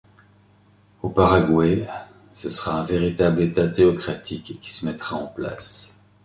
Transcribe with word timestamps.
Au 1.03 1.09
Paraguay, 1.11 1.87
ce 2.33 2.49
sera 2.49 2.79
un 2.79 2.83
véritable 2.83 3.39
état 3.43 3.67
théocratique 3.67 4.57
qui 4.59 4.71
se 4.71 4.83
mettra 4.87 5.15
en 5.17 5.27
place. 5.27 5.95